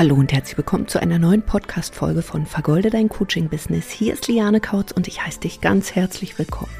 [0.00, 3.90] Hallo und herzlich willkommen zu einer neuen Podcast-Folge von Vergolde dein Coaching-Business.
[3.90, 6.72] Hier ist Liane Kautz und ich heiße dich ganz herzlich willkommen.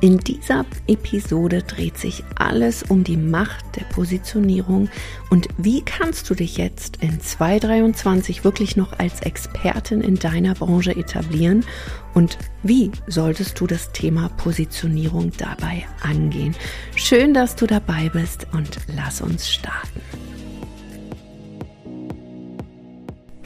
[0.00, 4.88] In dieser Episode dreht sich alles um die Macht der Positionierung
[5.28, 10.96] und wie kannst du dich jetzt in 2023 wirklich noch als Expertin in deiner Branche
[10.96, 11.66] etablieren
[12.14, 16.56] und wie solltest du das Thema Positionierung dabei angehen?
[16.96, 20.00] Schön, dass du dabei bist und lass uns starten.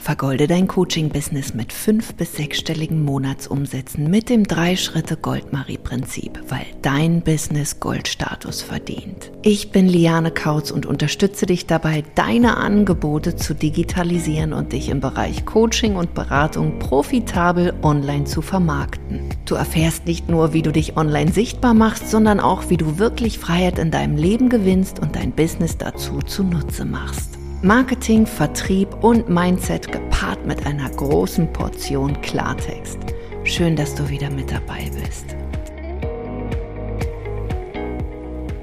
[0.09, 8.63] Vergolde dein Coaching-Business mit fünf- bis sechsstelligen Monatsumsätzen mit dem Drei-Schritte-Goldmarie-Prinzip, weil dein Business Goldstatus
[8.63, 9.31] verdient.
[9.43, 14.99] Ich bin Liane Kautz und unterstütze dich dabei, deine Angebote zu digitalisieren und dich im
[14.99, 19.29] Bereich Coaching und Beratung profitabel online zu vermarkten.
[19.45, 23.37] Du erfährst nicht nur, wie du dich online sichtbar machst, sondern auch, wie du wirklich
[23.37, 27.38] Freiheit in deinem Leben gewinnst und dein Business dazu zunutze machst.
[27.61, 32.97] Marketing, Vertrieb und Mindset gepaart mit einer großen Portion Klartext.
[33.43, 35.35] Schön, dass du wieder mit dabei bist.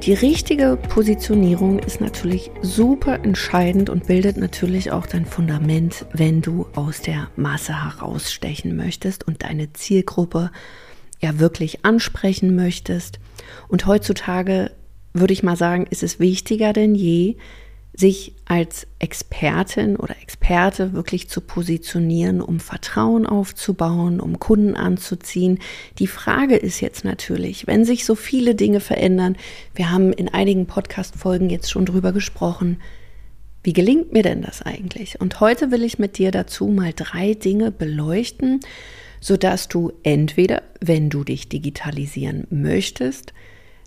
[0.03, 6.67] Die richtige Positionierung ist natürlich super entscheidend und bildet natürlich auch dein Fundament, wenn du
[6.75, 10.51] aus der Masse herausstechen möchtest und deine Zielgruppe
[11.21, 13.21] ja wirklich ansprechen möchtest.
[13.69, 14.71] Und heutzutage
[15.12, 17.37] würde ich mal sagen, ist es wichtiger denn je,
[17.97, 25.59] sich als Expertin oder Experte wirklich zu positionieren, um Vertrauen aufzubauen, um Kunden anzuziehen.
[25.99, 29.37] Die Frage ist jetzt natürlich, wenn sich so viele Dinge verändern,
[29.75, 32.81] wir haben in einigen Podcast-Folgen jetzt schon drüber gesprochen,
[33.63, 35.21] wie gelingt mir denn das eigentlich?
[35.21, 38.61] Und heute will ich mit dir dazu mal drei Dinge beleuchten,
[39.21, 43.33] sodass du entweder, wenn du dich digitalisieren möchtest,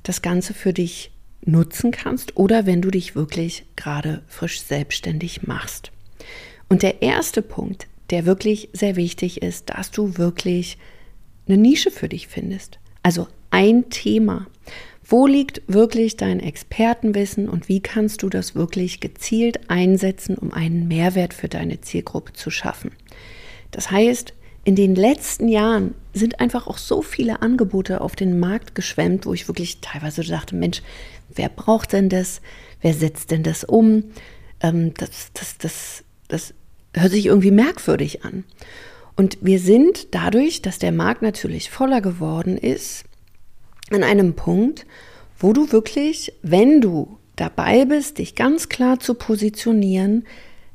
[0.03, 1.11] das Ganze für dich
[1.45, 5.91] nutzen kannst oder wenn du dich wirklich gerade frisch selbstständig machst.
[6.67, 10.77] Und der erste Punkt, der wirklich sehr wichtig ist, dass du wirklich
[11.47, 12.79] eine Nische für dich findest.
[13.03, 14.47] Also ein Thema.
[15.03, 20.87] Wo liegt wirklich dein Expertenwissen und wie kannst du das wirklich gezielt einsetzen, um einen
[20.87, 22.91] Mehrwert für deine Zielgruppe zu schaffen?
[23.71, 24.33] Das heißt,
[24.65, 29.33] in den letzten Jahren sind einfach auch so viele Angebote auf den Markt geschwemmt, wo
[29.33, 30.83] ich wirklich teilweise dachte, Mensch,
[31.33, 32.41] wer braucht denn das?
[32.81, 34.05] Wer setzt denn das um?
[34.61, 36.53] Ähm, das, das, das, das
[36.95, 38.43] hört sich irgendwie merkwürdig an.
[39.15, 43.03] Und wir sind dadurch, dass der Markt natürlich voller geworden ist,
[43.91, 44.85] an einem Punkt,
[45.37, 50.25] wo du wirklich, wenn du dabei bist, dich ganz klar zu positionieren,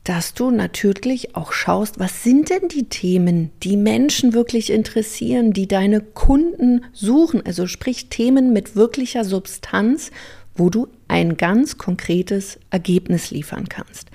[0.04, 5.66] dass du natürlich auch schaust, was sind denn die Themen, die Menschen wirklich interessieren, die
[5.66, 10.10] deine Kunden suchen, also sprich Themen mit wirklicher Substanz,
[10.56, 14.10] wo du ein ganz konkretes Ergebnis liefern kannst.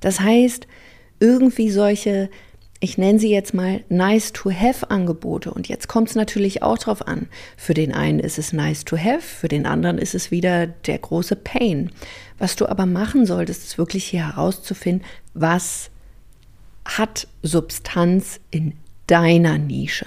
[0.00, 0.66] Das heißt,
[1.20, 2.30] irgendwie solche,
[2.80, 5.52] ich nenne sie jetzt mal nice to have Angebote.
[5.52, 7.28] Und jetzt kommt es natürlich auch drauf an.
[7.56, 10.98] Für den einen ist es nice to have, für den anderen ist es wieder der
[10.98, 11.90] große Pain.
[12.38, 15.90] Was du aber machen solltest, ist wirklich hier herauszufinden, was
[16.84, 18.72] hat Substanz in
[19.06, 20.06] deiner Nische?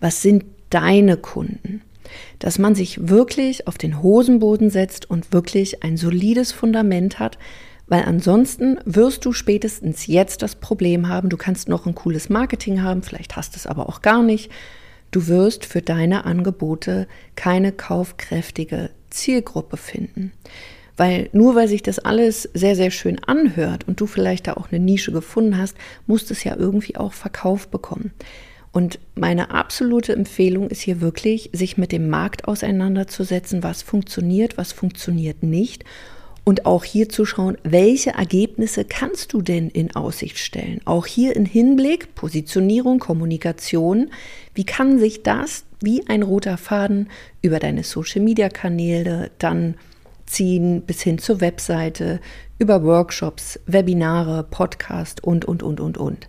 [0.00, 1.82] Was sind deine Kunden?
[2.38, 7.38] Dass man sich wirklich auf den Hosenboden setzt und wirklich ein solides Fundament hat,
[7.88, 12.82] weil ansonsten wirst du spätestens jetzt das Problem haben, du kannst noch ein cooles Marketing
[12.82, 14.50] haben, vielleicht hast es aber auch gar nicht.
[15.10, 20.32] Du wirst für deine Angebote keine kaufkräftige Zielgruppe finden.
[20.98, 24.70] Weil nur weil sich das alles sehr, sehr schön anhört und du vielleicht da auch
[24.70, 25.76] eine Nische gefunden hast,
[26.06, 28.12] muss es ja irgendwie auch Verkauf bekommen.
[28.72, 34.72] Und meine absolute Empfehlung ist hier wirklich, sich mit dem Markt auseinanderzusetzen, was funktioniert, was
[34.72, 35.84] funktioniert nicht.
[36.44, 40.80] Und auch hier zu schauen, welche Ergebnisse kannst du denn in Aussicht stellen?
[40.86, 44.10] Auch hier in Hinblick, Positionierung, Kommunikation,
[44.54, 47.08] wie kann sich das wie ein roter Faden
[47.42, 49.74] über deine Social-Media-Kanäle dann
[50.26, 52.20] ziehen bis hin zur Webseite,
[52.58, 56.28] über Workshops, Webinare, Podcast und, und, und, und, und.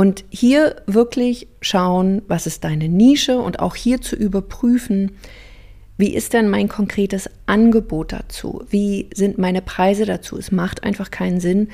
[0.00, 5.10] Und hier wirklich schauen, was ist deine Nische und auch hier zu überprüfen,
[5.98, 8.64] wie ist denn mein konkretes Angebot dazu?
[8.70, 10.38] Wie sind meine Preise dazu?
[10.38, 11.68] Es macht einfach keinen Sinn,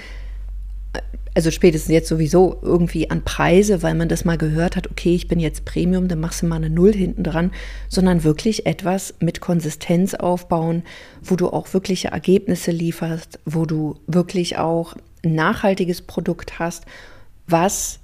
[1.36, 5.28] also spätestens jetzt sowieso irgendwie an Preise, weil man das mal gehört hat, okay, ich
[5.28, 7.52] bin jetzt Premium, dann machst du mal eine Null hinten dran,
[7.88, 10.82] sondern wirklich etwas mit Konsistenz aufbauen,
[11.22, 14.94] wo du auch wirkliche Ergebnisse lieferst, wo du wirklich auch
[15.24, 16.86] ein nachhaltiges Produkt hast,
[17.46, 18.00] was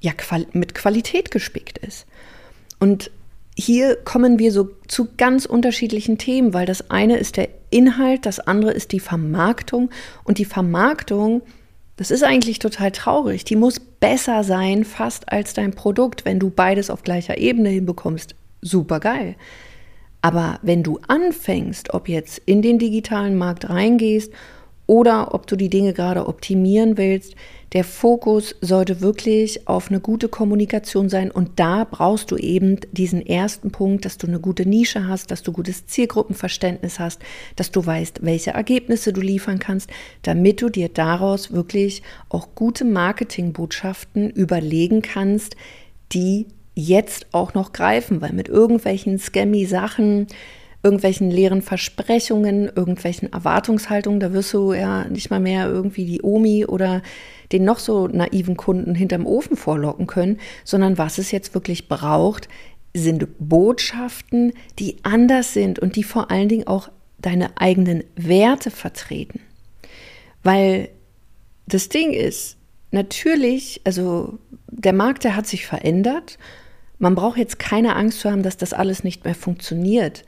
[0.00, 0.12] ja
[0.52, 2.06] mit Qualität gespickt ist.
[2.78, 3.10] Und
[3.56, 8.40] hier kommen wir so zu ganz unterschiedlichen Themen, weil das eine ist der Inhalt, das
[8.40, 9.90] andere ist die Vermarktung
[10.24, 11.42] und die Vermarktung
[12.00, 13.44] Das ist eigentlich total traurig.
[13.44, 16.24] Die muss besser sein, fast als dein Produkt.
[16.24, 19.34] Wenn du beides auf gleicher Ebene hinbekommst, super geil.
[20.22, 24.32] Aber wenn du anfängst, ob jetzt in den digitalen Markt reingehst
[24.90, 27.36] oder ob du die Dinge gerade optimieren willst,
[27.74, 33.24] der Fokus sollte wirklich auf eine gute Kommunikation sein und da brauchst du eben diesen
[33.24, 37.22] ersten Punkt, dass du eine gute Nische hast, dass du gutes Zielgruppenverständnis hast,
[37.54, 39.88] dass du weißt, welche Ergebnisse du liefern kannst,
[40.22, 45.54] damit du dir daraus wirklich auch gute Marketingbotschaften überlegen kannst,
[46.10, 50.26] die jetzt auch noch greifen, weil mit irgendwelchen scammy Sachen,
[50.82, 56.64] irgendwelchen leeren Versprechungen, irgendwelchen Erwartungshaltungen, da wirst du ja nicht mal mehr irgendwie die Omi
[56.64, 57.02] oder
[57.52, 62.48] den noch so naiven Kunden hinterm Ofen vorlocken können, sondern was es jetzt wirklich braucht,
[62.94, 66.88] sind Botschaften, die anders sind und die vor allen Dingen auch
[67.18, 69.40] deine eigenen Werte vertreten.
[70.42, 70.88] Weil
[71.66, 72.56] das Ding ist,
[72.90, 74.38] natürlich, also
[74.68, 76.38] der Markt, der hat sich verändert.
[76.98, 80.24] Man braucht jetzt keine Angst zu haben, dass das alles nicht mehr funktioniert.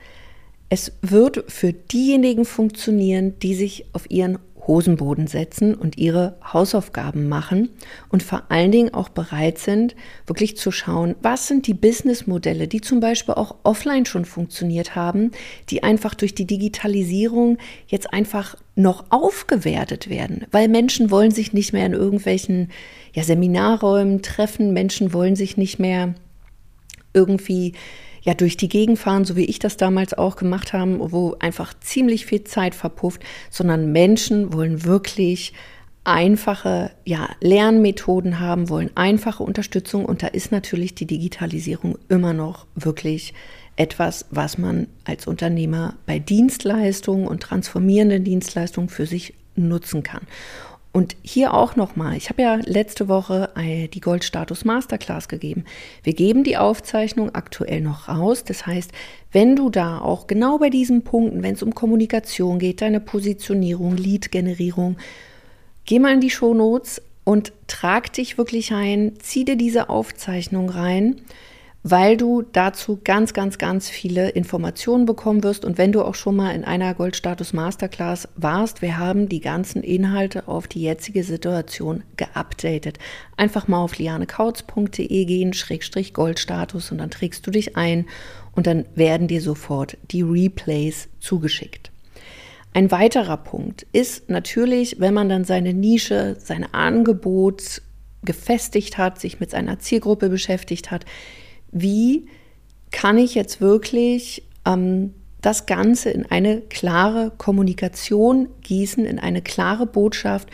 [0.72, 7.68] Es wird für diejenigen funktionieren, die sich auf ihren Hosenboden setzen und ihre Hausaufgaben machen
[8.08, 9.94] und vor allen Dingen auch bereit sind,
[10.26, 15.32] wirklich zu schauen, was sind die Businessmodelle, die zum Beispiel auch offline schon funktioniert haben,
[15.68, 21.74] die einfach durch die Digitalisierung jetzt einfach noch aufgewertet werden, weil Menschen wollen sich nicht
[21.74, 22.70] mehr in irgendwelchen
[23.12, 26.14] ja, Seminarräumen treffen, Menschen wollen sich nicht mehr
[27.12, 27.74] irgendwie
[28.22, 31.74] ja durch die Gegend fahren, so wie ich das damals auch gemacht habe, wo einfach
[31.80, 35.52] ziemlich viel Zeit verpufft, sondern Menschen wollen wirklich
[36.04, 42.66] einfache ja, Lernmethoden haben, wollen einfache Unterstützung und da ist natürlich die Digitalisierung immer noch
[42.74, 43.34] wirklich
[43.76, 50.26] etwas, was man als Unternehmer bei Dienstleistungen und transformierenden Dienstleistungen für sich nutzen kann.
[50.92, 55.64] Und hier auch nochmal, ich habe ja letzte Woche die Goldstatus Masterclass gegeben.
[56.02, 58.44] Wir geben die Aufzeichnung aktuell noch raus.
[58.44, 58.92] Das heißt,
[59.32, 63.96] wenn du da auch genau bei diesen Punkten, wenn es um Kommunikation geht, deine Positionierung,
[63.96, 64.98] Lead-Generierung,
[65.86, 71.22] geh mal in die Shownotes und trag dich wirklich ein, zieh dir diese Aufzeichnung rein
[71.82, 75.64] weil du dazu ganz, ganz, ganz viele Informationen bekommen wirst.
[75.64, 79.82] Und wenn du auch schon mal in einer Goldstatus Masterclass warst, wir haben die ganzen
[79.82, 82.98] Inhalte auf die jetzige Situation geupdatet.
[83.36, 88.06] Einfach mal auf lianekautz.de gehen, Schrägstrich Goldstatus und dann trägst du dich ein
[88.54, 91.90] und dann werden dir sofort die Replays zugeschickt.
[92.74, 97.82] Ein weiterer Punkt ist natürlich, wenn man dann seine Nische, sein Angebot
[98.24, 101.04] gefestigt hat, sich mit seiner Zielgruppe beschäftigt hat,
[101.72, 102.28] wie
[102.90, 109.86] kann ich jetzt wirklich ähm, das Ganze in eine klare Kommunikation gießen, in eine klare
[109.86, 110.48] Botschaft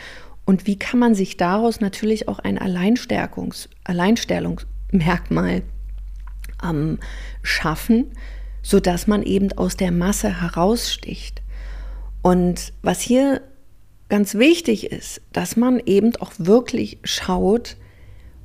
[0.45, 5.61] und wie kann man sich daraus natürlich auch ein Alleinstärkungs Alleinstellungsmerkmal
[6.63, 6.97] ähm,
[7.43, 8.11] schaffen,
[8.63, 11.43] sodass man eben aus der Masse heraussticht.
[12.23, 13.41] Und was hier
[14.09, 17.77] ganz wichtig ist, dass man eben auch wirklich schaut,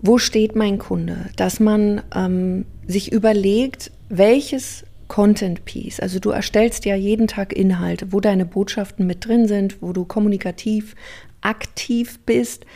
[0.05, 6.85] wo steht mein Kunde, dass man ähm, sich überlegt, welches Content Piece, also du erstellst
[6.85, 10.95] ja jeden Tag Inhalte, wo deine Botschaften mit drin sind, wo du kommunikativ
[11.41, 12.67] aktiv bist,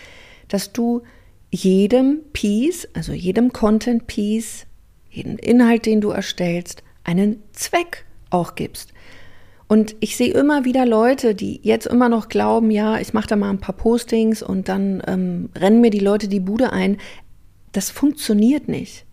[0.49, 1.03] dass du
[1.51, 4.67] jedem Piece, also jedem Content Piece,
[5.11, 8.93] jeden Inhalt, den du erstellst, einen Zweck auch gibst.
[9.69, 13.37] Und ich sehe immer wieder Leute, die jetzt immer noch glauben, ja, ich mache da
[13.37, 16.97] mal ein paar Postings und dann ähm, rennen mir die Leute die Bude ein.
[17.73, 19.05] Das funktioniert nicht.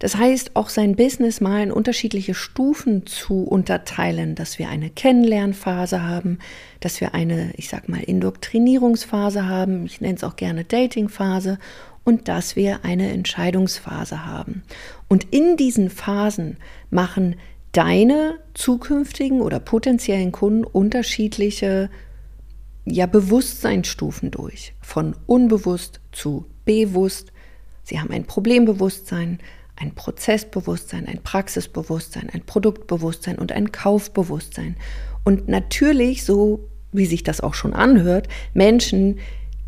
[0.00, 6.02] Das heißt, auch sein Business mal in unterschiedliche Stufen zu unterteilen, dass wir eine Kennenlernphase
[6.02, 6.38] haben,
[6.80, 11.58] dass wir eine, ich sag mal, Indoktrinierungsphase haben, ich nenne es auch gerne Datingphase
[12.04, 14.64] und dass wir eine Entscheidungsphase haben.
[15.08, 16.58] Und in diesen Phasen
[16.90, 17.36] machen
[17.76, 21.90] deine zukünftigen oder potenziellen Kunden unterschiedliche
[22.86, 24.72] ja, Bewusstseinsstufen durch.
[24.80, 27.32] Von unbewusst zu bewusst.
[27.82, 29.40] Sie haben ein Problembewusstsein,
[29.76, 34.76] ein Prozessbewusstsein, ein Praxisbewusstsein, ein Produktbewusstsein und ein Kaufbewusstsein.
[35.24, 39.18] Und natürlich, so wie sich das auch schon anhört, Menschen,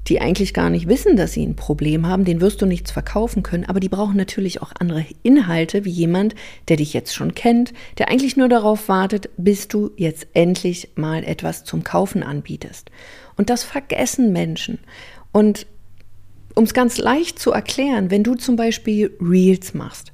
[0.09, 3.43] die eigentlich gar nicht wissen, dass sie ein Problem haben, den wirst du nichts verkaufen
[3.43, 6.35] können, aber die brauchen natürlich auch andere Inhalte, wie jemand,
[6.69, 11.25] der dich jetzt schon kennt, der eigentlich nur darauf wartet, bis du jetzt endlich mal
[11.25, 12.91] etwas zum Kaufen anbietest.
[13.37, 14.79] Und das vergessen Menschen.
[15.33, 15.67] Und
[16.55, 20.13] um es ganz leicht zu erklären, wenn du zum Beispiel Reels machst,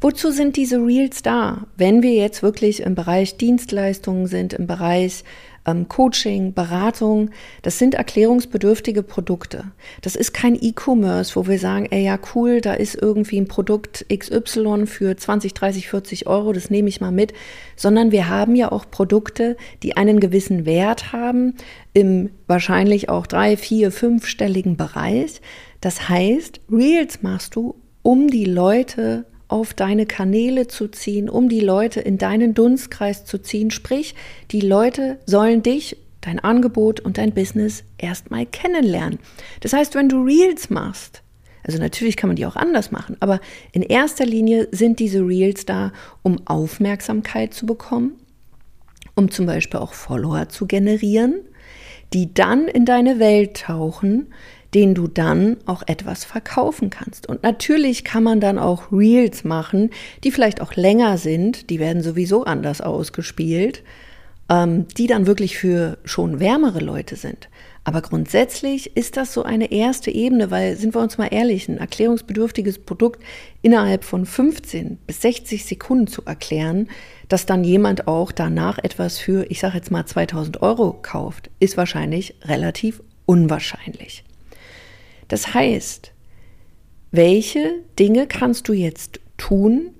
[0.00, 1.66] wozu sind diese Reels da?
[1.76, 5.24] Wenn wir jetzt wirklich im Bereich Dienstleistungen sind, im Bereich
[5.66, 7.30] ähm, Coaching, Beratung,
[7.62, 9.64] das sind erklärungsbedürftige Produkte.
[10.00, 14.06] Das ist kein E-Commerce, wo wir sagen, ey ja cool, da ist irgendwie ein Produkt
[14.08, 17.32] XY für 20, 30, 40 Euro, das nehme ich mal mit,
[17.74, 21.54] sondern wir haben ja auch Produkte, die einen gewissen Wert haben,
[21.92, 25.40] im wahrscheinlich auch drei, vier, fünfstelligen Bereich.
[25.80, 31.60] Das heißt, Reels machst du, um die Leute auf deine Kanäle zu ziehen, um die
[31.60, 33.70] Leute in deinen Dunstkreis zu ziehen.
[33.70, 34.14] Sprich,
[34.50, 39.20] die Leute sollen dich, dein Angebot und dein Business erstmal kennenlernen.
[39.60, 41.22] Das heißt, wenn du Reels machst,
[41.62, 43.40] also natürlich kann man die auch anders machen, aber
[43.72, 48.12] in erster Linie sind diese Reels da, um Aufmerksamkeit zu bekommen,
[49.14, 51.40] um zum Beispiel auch Follower zu generieren,
[52.12, 54.28] die dann in deine Welt tauchen,
[54.74, 57.28] den du dann auch etwas verkaufen kannst.
[57.28, 59.90] Und natürlich kann man dann auch Reels machen,
[60.24, 63.82] die vielleicht auch länger sind, die werden sowieso anders ausgespielt,
[64.48, 67.48] ähm, die dann wirklich für schon wärmere Leute sind.
[67.86, 71.78] Aber grundsätzlich ist das so eine erste Ebene, weil, sind wir uns mal ehrlich, ein
[71.78, 73.22] erklärungsbedürftiges Produkt
[73.62, 76.88] innerhalb von 15 bis 60 Sekunden zu erklären,
[77.28, 81.76] dass dann jemand auch danach etwas für, ich sage jetzt mal 2000 Euro kauft, ist
[81.76, 84.25] wahrscheinlich relativ unwahrscheinlich.
[85.28, 86.12] Das heißt,
[87.10, 89.90] welche Dinge kannst du jetzt tun,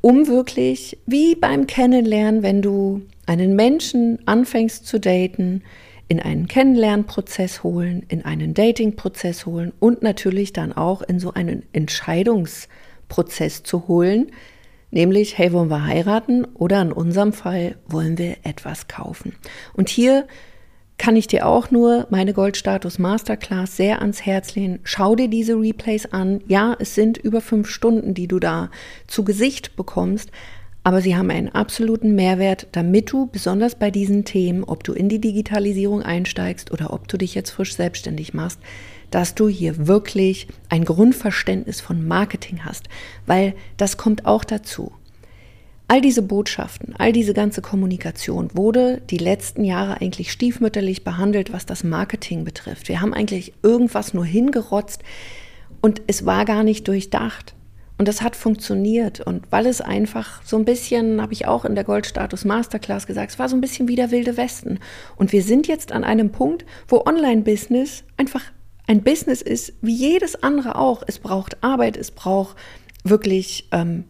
[0.00, 5.62] um wirklich, wie beim Kennenlernen, wenn du einen Menschen anfängst zu daten,
[6.08, 11.62] in einen Kennenlernprozess holen, in einen Datingprozess holen und natürlich dann auch in so einen
[11.72, 14.32] Entscheidungsprozess zu holen,
[14.90, 19.36] nämlich, hey, wollen wir heiraten oder in unserem Fall wollen wir etwas kaufen.
[19.72, 20.26] Und hier
[21.00, 24.80] kann ich dir auch nur meine Goldstatus Masterclass sehr ans Herz lehnen.
[24.84, 26.42] Schau dir diese Replays an.
[26.46, 28.70] Ja, es sind über fünf Stunden, die du da
[29.06, 30.30] zu Gesicht bekommst,
[30.84, 35.08] aber sie haben einen absoluten Mehrwert, damit du besonders bei diesen Themen, ob du in
[35.08, 38.60] die Digitalisierung einsteigst oder ob du dich jetzt frisch selbstständig machst,
[39.10, 42.90] dass du hier wirklich ein Grundverständnis von Marketing hast,
[43.24, 44.92] weil das kommt auch dazu.
[45.90, 51.66] All diese Botschaften, all diese ganze Kommunikation wurde die letzten Jahre eigentlich stiefmütterlich behandelt, was
[51.66, 52.86] das Marketing betrifft.
[52.86, 55.02] Wir haben eigentlich irgendwas nur hingerotzt
[55.80, 57.56] und es war gar nicht durchdacht.
[57.98, 59.18] Und das hat funktioniert.
[59.18, 63.32] Und weil es einfach so ein bisschen, habe ich auch in der Goldstatus Masterclass gesagt,
[63.32, 64.78] es war so ein bisschen wie der wilde Westen.
[65.16, 68.44] Und wir sind jetzt an einem Punkt, wo Online-Business einfach
[68.86, 71.02] ein Business ist, wie jedes andere auch.
[71.04, 72.56] Es braucht Arbeit, es braucht
[73.02, 74.04] wirklich ähm,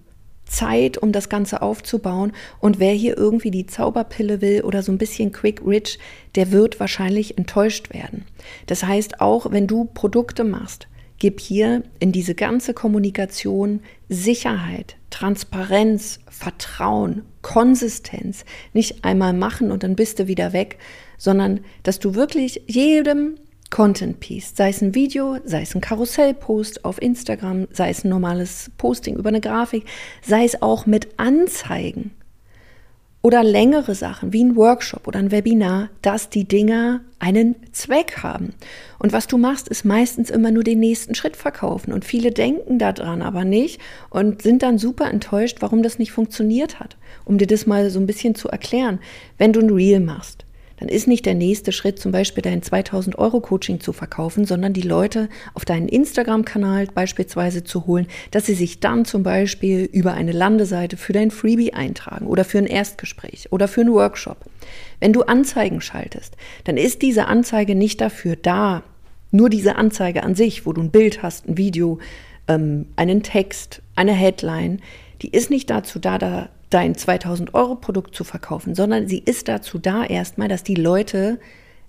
[0.50, 2.32] Zeit, um das Ganze aufzubauen.
[2.58, 5.98] Und wer hier irgendwie die Zauberpille will oder so ein bisschen quick rich,
[6.34, 8.24] der wird wahrscheinlich enttäuscht werden.
[8.66, 10.88] Das heißt, auch wenn du Produkte machst,
[11.18, 18.44] gib hier in diese ganze Kommunikation Sicherheit, Transparenz, Vertrauen, Konsistenz.
[18.72, 20.78] Nicht einmal machen und dann bist du wieder weg,
[21.16, 23.36] sondern dass du wirklich jedem
[23.70, 28.08] Content Piece, sei es ein Video, sei es ein Karussellpost auf Instagram, sei es ein
[28.10, 29.84] normales Posting über eine Grafik,
[30.22, 32.10] sei es auch mit Anzeigen
[33.22, 38.54] oder längere Sachen wie ein Workshop oder ein Webinar, dass die Dinger einen Zweck haben.
[38.98, 41.92] Und was du machst, ist meistens immer nur den nächsten Schritt verkaufen.
[41.92, 46.80] Und viele denken daran aber nicht und sind dann super enttäuscht, warum das nicht funktioniert
[46.80, 46.96] hat.
[47.26, 49.00] Um dir das mal so ein bisschen zu erklären.
[49.36, 50.46] Wenn du ein Reel machst,
[50.80, 54.72] dann ist nicht der nächste Schritt zum Beispiel dein 2000 Euro Coaching zu verkaufen, sondern
[54.72, 60.14] die Leute auf deinen Instagram-Kanal beispielsweise zu holen, dass sie sich dann zum Beispiel über
[60.14, 64.38] eine Landeseite für dein Freebie eintragen oder für ein Erstgespräch oder für einen Workshop.
[64.98, 68.82] Wenn du Anzeigen schaltest, dann ist diese Anzeige nicht dafür da,
[69.30, 71.98] nur diese Anzeige an sich, wo du ein Bild hast, ein Video,
[72.48, 74.80] ähm, einen Text, eine Headline,
[75.22, 79.48] die ist nicht dazu da, da dein 2000 Euro Produkt zu verkaufen, sondern sie ist
[79.48, 81.38] dazu da erstmal, dass die Leute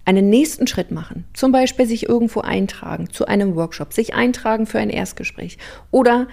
[0.06, 1.26] einen nächsten Schritt machen.
[1.34, 5.58] Zum Beispiel sich irgendwo eintragen zu einem Workshop, sich eintragen für ein Erstgespräch
[5.92, 6.28] oder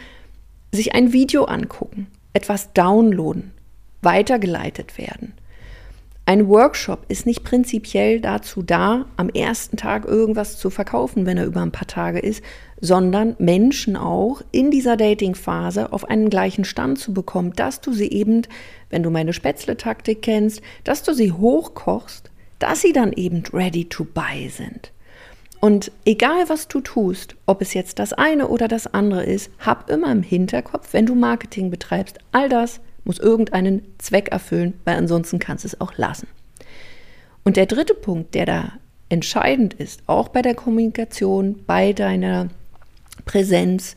[0.73, 3.53] sich ein Video angucken, etwas downloaden,
[4.01, 5.35] weitergeleitet werden.
[6.29, 11.47] Ein Workshop ist nicht prinzipiell dazu da, am ersten Tag irgendwas zu verkaufen, wenn er
[11.47, 12.45] über ein paar Tage ist,
[12.83, 18.11] sondern Menschen auch in dieser Dating-Phase auf einen gleichen Stand zu bekommen, dass du sie
[18.11, 18.43] eben,
[18.91, 24.05] wenn du meine Spätzle-Taktik kennst, dass du sie hochkochst, dass sie dann eben ready to
[24.05, 24.93] buy sind.
[25.61, 29.89] Und egal was du tust, ob es jetzt das eine oder das andere ist, hab
[29.89, 35.41] immer im Hinterkopf, wenn du Marketing betreibst, all das muss irgendeinen Zweck erfüllen, weil ansonsten
[35.41, 36.29] kannst du es auch lassen.
[37.43, 38.73] Und der dritte Punkt, der da
[39.09, 42.49] entscheidend ist, auch bei der Kommunikation, bei deiner
[43.25, 43.97] Präsenz,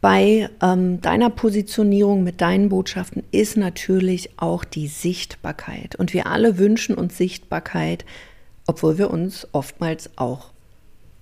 [0.00, 5.94] bei ähm, deiner Positionierung mit deinen Botschaften ist natürlich auch die Sichtbarkeit.
[5.94, 8.04] Und wir alle wünschen uns Sichtbarkeit,
[8.66, 10.46] obwohl wir uns oftmals auch,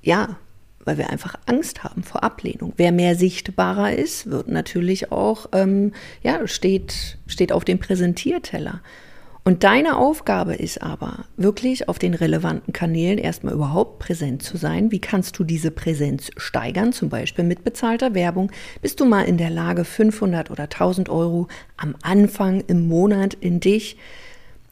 [0.02, 0.38] ja,
[0.88, 2.73] weil wir einfach Angst haben vor Ablehnung.
[2.78, 5.92] Wer mehr sichtbarer ist, wird natürlich auch, ähm,
[6.23, 8.80] ja, steht, steht auf dem Präsentierteller.
[9.45, 14.90] Und deine Aufgabe ist aber, wirklich auf den relevanten Kanälen erstmal überhaupt präsent zu sein.
[14.90, 16.95] Wie kannst du diese Präsenz steigern?
[16.95, 18.50] Zum Beispiel mit bezahlter Werbung.
[18.80, 23.61] Bist du mal in der Lage, 500 oder 1000 Euro am Anfang im Monat in
[23.61, 23.99] dich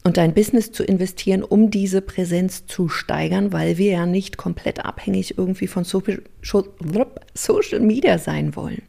[0.07, 4.85] und dein Business zu investieren, um diese Präsenz zu steigern, weil wir ja nicht komplett
[4.85, 6.21] abhängig irgendwie von Social
[7.81, 8.83] Media sein wollen.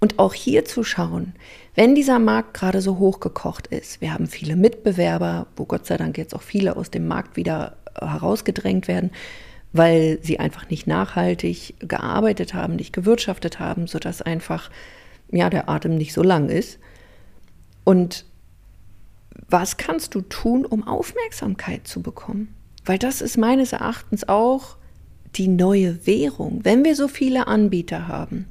[0.00, 1.34] Und auch hier zu schauen,
[1.76, 6.18] wenn dieser Markt gerade so hochgekocht ist, wir haben viele Mitbewerber, wo Gott sei Dank
[6.18, 9.12] jetzt auch viele aus dem Markt wieder äh, herausgedrängt werden,
[9.72, 14.72] weil sie einfach nicht nachhaltig gearbeitet haben, nicht gewirtschaftet haben, sodass einfach
[15.30, 16.80] ja der Atem nicht so lang ist.
[17.84, 18.24] Und
[19.48, 22.54] was kannst du tun, um Aufmerksamkeit zu bekommen?
[22.84, 24.76] Weil das ist meines Erachtens auch
[25.34, 26.64] die neue Währung.
[26.64, 28.46] Wenn wir so viele Anbieter haben,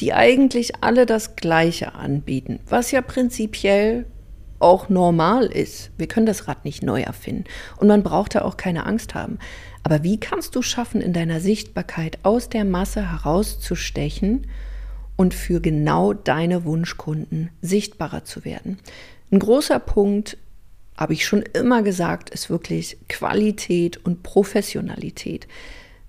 [0.00, 4.06] die eigentlich alle das Gleiche anbieten, was ja prinzipiell
[4.58, 5.90] auch normal ist.
[5.98, 7.44] Wir können das Rad nicht neu erfinden
[7.76, 9.38] und man braucht da auch keine Angst haben.
[9.82, 14.46] Aber wie kannst du schaffen, in deiner Sichtbarkeit aus der Masse herauszustechen
[15.16, 18.78] und für genau deine Wunschkunden sichtbarer zu werden?
[19.30, 20.36] Ein großer Punkt,
[20.96, 25.48] habe ich schon immer gesagt, ist wirklich Qualität und Professionalität.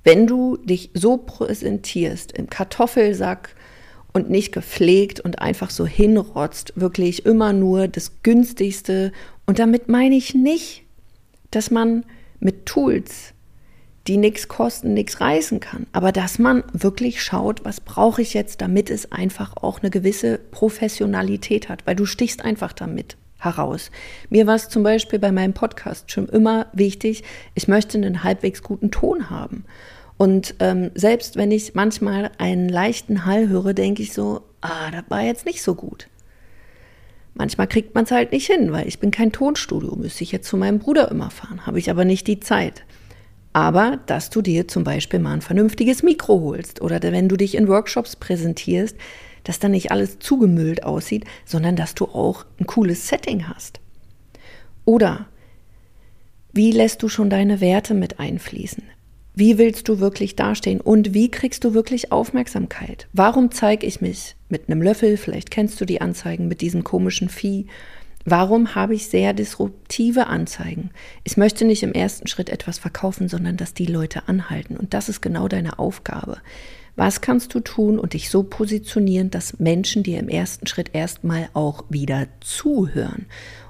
[0.04, 3.56] Wenn du dich so präsentierst im Kartoffelsack,
[4.16, 9.12] und nicht gepflegt und einfach so hinrotzt, wirklich immer nur das günstigste.
[9.46, 10.84] Und damit meine ich nicht,
[11.52, 12.06] dass man
[12.40, 13.34] mit Tools,
[14.08, 18.62] die nichts kosten, nichts reißen kann, aber dass man wirklich schaut, was brauche ich jetzt,
[18.62, 23.92] damit es einfach auch eine gewisse Professionalität hat, weil du stichst einfach damit heraus.
[24.30, 28.62] Mir war es zum Beispiel bei meinem Podcast schon immer wichtig, ich möchte einen halbwegs
[28.62, 29.66] guten Ton haben.
[30.18, 35.04] Und ähm, selbst wenn ich manchmal einen leichten Hall höre, denke ich so, ah, das
[35.10, 36.08] war jetzt nicht so gut.
[37.34, 40.48] Manchmal kriegt man es halt nicht hin, weil ich bin kein Tonstudio, müsste ich jetzt
[40.48, 42.86] zu meinem Bruder immer fahren, habe ich aber nicht die Zeit.
[43.56, 47.56] Aber dass du dir zum Beispiel mal ein vernünftiges Mikro holst oder wenn du dich
[47.56, 48.98] in Workshops präsentierst,
[49.46, 53.80] dass dann nicht alles zugemüllt aussieht, sondern dass du auch ein cooles Setting hast.
[54.84, 55.28] Oder
[56.52, 58.84] wie lässt du schon deine Werte mit einfließen?
[59.36, 63.08] Wie willst du wirklich dastehen und wie kriegst du wirklich Aufmerksamkeit?
[63.14, 65.16] Warum zeige ich mich mit einem Löffel?
[65.16, 67.68] Vielleicht kennst du die Anzeigen mit diesem komischen Vieh.
[68.28, 70.90] Warum habe ich sehr disruptive Anzeigen?
[71.24, 74.78] Ich möchte nicht im ersten Schritt etwas verkaufen, sondern dass die Leute anhalten.
[74.78, 76.40] Und das ist genau deine Aufgabe.
[76.96, 81.50] Was kannst du tun und dich so positionieren, dass Menschen dir im ersten Schritt erstmal
[81.54, 83.28] auch wieder zuhören?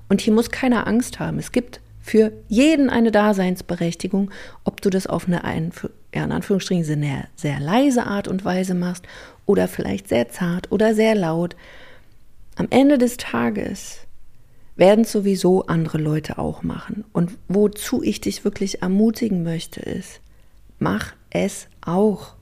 [0.07, 1.37] Und hier muss keiner Angst haben.
[1.37, 4.31] Es gibt für jeden eine Daseinsberechtigung,
[4.63, 5.41] ob du das auf eine,
[6.13, 9.05] ja, in Anführungsstrichen, sehr, sehr leise Art und Weise machst
[9.45, 11.57] oder vielleicht sehr zart oder sehr laut.
[12.55, 14.04] Am Ende des Tages
[14.75, 17.05] werden sowieso andere Leute auch machen.
[17.13, 20.21] Und wozu ich dich wirklich ermutigen möchte, ist,
[20.79, 22.35] mach es auch.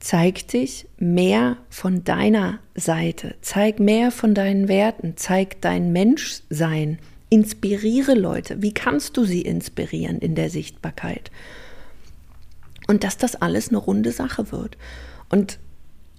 [0.00, 6.98] Zeig dich mehr von deiner Seite, zeig mehr von deinen Werten, zeig dein Menschsein
[7.32, 8.60] Inspiriere Leute.
[8.60, 11.30] Wie kannst du sie inspirieren in der Sichtbarkeit?
[12.88, 14.76] Und dass das alles eine runde Sache wird.
[15.30, 15.58] Und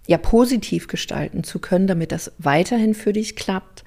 [0.06, 3.84] ja positiv gestalten zu können, damit das weiterhin für dich klappt.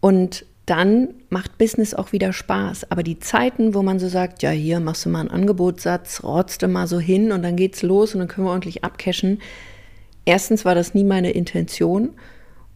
[0.00, 2.90] Und dann macht Business auch wieder Spaß.
[2.90, 6.66] Aber die Zeiten, wo man so sagt, ja, hier machst du mal einen Angebotssatz, rotzt
[6.66, 9.40] mal so hin und dann geht's los und dann können wir ordentlich abcashen.
[10.24, 12.10] Erstens war das nie meine Intention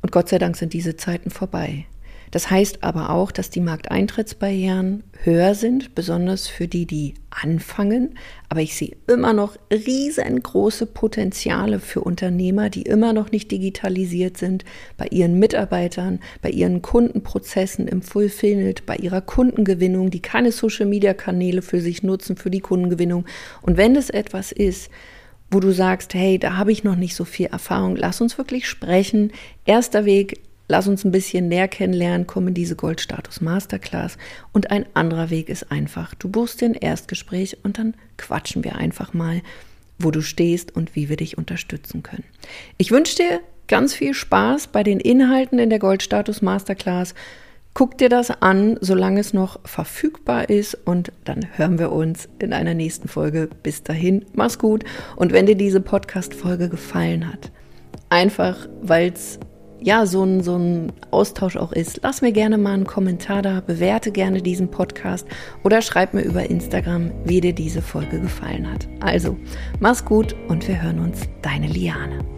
[0.01, 1.87] und Gott sei Dank sind diese Zeiten vorbei.
[2.33, 8.19] Das heißt aber auch, dass die Markteintrittsbarrieren höher sind, besonders für die, die anfangen.
[8.49, 14.65] Aber ich sehe immer noch riesengroße Potenziale für Unternehmer, die immer noch nicht digitalisiert sind,
[14.97, 21.83] bei ihren Mitarbeitern, bei ihren Kundenprozessen im Fulfillment, bei ihrer Kundengewinnung, die keine Social-Media-Kanäle für
[21.83, 23.27] sich nutzen, für die Kundengewinnung.
[23.61, 24.91] Und wenn es etwas ist,
[25.51, 28.67] wo du sagst, hey, da habe ich noch nicht so viel Erfahrung, lass uns wirklich
[28.67, 29.33] sprechen.
[29.67, 30.41] Erster Weg,
[30.73, 34.17] Lass uns ein bisschen näher kennenlernen, komm in diese Goldstatus Masterclass.
[34.55, 38.77] Und ein anderer Weg ist einfach, du buchst dir ein Erstgespräch und dann quatschen wir
[38.77, 39.43] einfach mal,
[39.99, 42.25] wo du stehst und wie wir dich unterstützen können.
[42.79, 47.13] Ich wünsche dir ganz viel Spaß bei den Inhalten in der Goldstatus Masterclass.
[47.75, 52.55] Guck dir das an, solange es noch verfügbar ist und dann hören wir uns in
[52.55, 53.51] einer nächsten Folge.
[53.63, 54.85] Bis dahin, mach's gut
[55.17, 57.53] und wenn dir diese Podcast-Folge gefallen hat,
[58.09, 59.39] einfach weil es
[59.83, 63.61] ja so ein, so ein Austausch auch ist, lass mir gerne mal einen Kommentar da,
[63.61, 65.27] bewerte gerne diesen Podcast
[65.65, 68.89] oder schreib mir über Instagram, wie dir diese Folge gefallen hat.
[69.01, 69.37] Also,
[69.81, 71.29] mach's gut und wir hören uns.
[71.43, 72.32] Deine Liane.